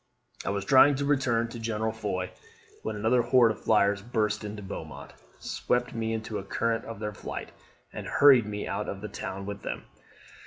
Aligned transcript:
I 0.43 0.49
was 0.49 0.65
trying 0.65 0.95
to 0.95 1.05
return 1.05 1.47
to 1.49 1.59
General 1.59 1.91
Foy, 1.91 2.31
when 2.81 2.95
another 2.95 3.21
horde 3.21 3.51
of 3.51 3.63
flyers 3.63 4.01
burst 4.01 4.43
into 4.43 4.63
Beaumont, 4.63 5.13
swept 5.37 5.93
me 5.93 6.11
into 6.11 6.33
the 6.37 6.41
current 6.43 6.85
of 6.85 6.97
their 6.99 7.13
flight, 7.13 7.51
and 7.93 8.07
hurried 8.07 8.47
me 8.47 8.67
out 8.67 8.89
of 8.89 9.01
the 9.01 9.07
town 9.09 9.45
with 9.45 9.61
them. 9.61 9.85